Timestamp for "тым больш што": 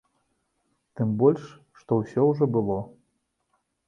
0.99-1.91